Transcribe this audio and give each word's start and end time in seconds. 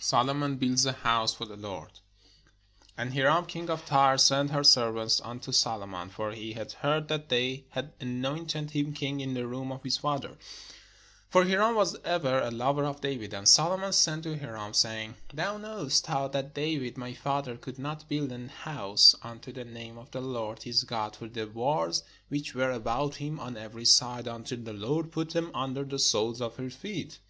SOLOMON 0.00 0.56
BUILDS 0.56 0.84
A 0.84 0.92
HOUSE 0.92 1.34
FOR 1.34 1.44
THE 1.44 1.56
LORD 1.56 2.00
And 2.98 3.14
Hiram 3.14 3.46
king 3.46 3.70
of 3.70 3.86
Tyre 3.86 4.18
sent 4.18 4.50
his 4.50 4.68
servants 4.68 5.20
unto 5.20 5.52
Solo 5.52 5.86
mon; 5.86 6.08
for 6.10 6.32
he 6.32 6.54
had 6.54 6.72
heard 6.72 7.06
that 7.06 7.28
they 7.28 7.64
had 7.70 7.92
anointed 8.00 8.72
him 8.72 8.92
king 8.92 9.20
in 9.20 9.34
the 9.34 9.46
room 9.46 9.70
of 9.70 9.84
his 9.84 9.96
father: 9.96 10.38
for 11.30 11.44
Hiram 11.44 11.76
was 11.76 11.94
ever 12.02 12.40
a 12.40 12.50
lover 12.50 12.84
of 12.84 13.00
David. 13.00 13.32
And 13.32 13.48
Solomon 13.48 13.92
sent 13.92 14.24
to 14.24 14.36
Hiram, 14.36 14.74
saying, 14.74 15.14
"Thou 15.32 15.58
knowest 15.58 16.06
how 16.08 16.26
that 16.26 16.52
David 16.52 16.98
my 16.98 17.12
father 17.14 17.56
could 17.56 17.78
not 17.78 18.08
build 18.08 18.32
an 18.32 18.48
house 18.48 19.14
unto 19.22 19.52
the 19.52 19.64
name 19.64 19.98
of 19.98 20.10
the 20.10 20.20
Lord 20.20 20.64
his 20.64 20.82
God 20.82 21.14
for 21.14 21.28
the 21.28 21.46
wars 21.46 22.02
which 22.28 22.56
were 22.56 22.72
about 22.72 23.14
him 23.18 23.38
on 23.38 23.56
every 23.56 23.84
side, 23.84 24.26
until 24.26 24.58
the 24.58 24.72
Lord 24.72 25.12
put 25.12 25.30
them 25.30 25.52
under 25.54 25.84
the 25.84 26.00
soles 26.00 26.40
of 26.40 26.56
his 26.56 26.74
feet. 26.74 27.20